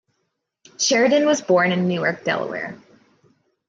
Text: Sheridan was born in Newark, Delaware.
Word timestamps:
Sheridan 0.79 1.27
was 1.27 1.43
born 1.43 1.71
in 1.71 1.87
Newark, 1.87 2.23
Delaware. 2.23 2.75